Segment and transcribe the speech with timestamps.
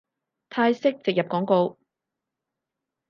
[0.49, 1.77] 泰式植入廣告